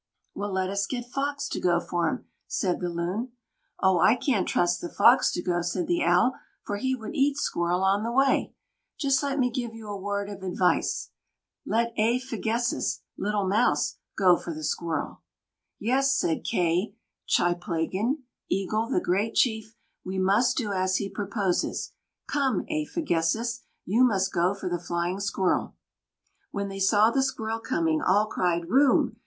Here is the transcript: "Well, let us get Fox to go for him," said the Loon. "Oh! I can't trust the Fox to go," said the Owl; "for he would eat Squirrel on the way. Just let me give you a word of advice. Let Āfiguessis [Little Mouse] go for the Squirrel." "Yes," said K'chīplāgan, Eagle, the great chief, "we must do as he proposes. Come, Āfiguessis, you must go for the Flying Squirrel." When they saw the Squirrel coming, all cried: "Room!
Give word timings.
"Well, 0.33 0.51
let 0.51 0.71
us 0.71 0.87
get 0.87 1.05
Fox 1.05 1.47
to 1.49 1.59
go 1.59 1.79
for 1.79 2.09
him," 2.09 2.25
said 2.47 2.79
the 2.79 2.89
Loon. 2.89 3.33
"Oh! 3.81 3.99
I 3.99 4.15
can't 4.15 4.47
trust 4.47 4.81
the 4.81 4.89
Fox 4.89 5.31
to 5.33 5.43
go," 5.43 5.61
said 5.61 5.85
the 5.85 6.01
Owl; 6.03 6.33
"for 6.63 6.77
he 6.77 6.95
would 6.95 7.13
eat 7.13 7.37
Squirrel 7.37 7.83
on 7.83 8.01
the 8.01 8.11
way. 8.11 8.51
Just 8.99 9.21
let 9.21 9.37
me 9.37 9.51
give 9.51 9.75
you 9.75 9.87
a 9.87 9.95
word 9.95 10.27
of 10.27 10.41
advice. 10.41 11.11
Let 11.67 11.95
Āfiguessis 11.97 13.01
[Little 13.15 13.47
Mouse] 13.47 13.97
go 14.17 14.37
for 14.37 14.51
the 14.55 14.63
Squirrel." 14.63 15.21
"Yes," 15.77 16.17
said 16.17 16.43
K'chīplāgan, 16.45 18.21
Eagle, 18.49 18.89
the 18.89 19.01
great 19.01 19.35
chief, 19.35 19.75
"we 20.03 20.17
must 20.17 20.57
do 20.57 20.71
as 20.73 20.95
he 20.97 21.09
proposes. 21.11 21.93
Come, 22.27 22.65
Āfiguessis, 22.71 23.59
you 23.85 24.03
must 24.03 24.33
go 24.33 24.55
for 24.55 24.67
the 24.67 24.79
Flying 24.79 25.19
Squirrel." 25.19 25.75
When 26.49 26.69
they 26.69 26.79
saw 26.79 27.11
the 27.11 27.21
Squirrel 27.21 27.59
coming, 27.59 28.01
all 28.01 28.25
cried: 28.25 28.67
"Room! 28.67 29.17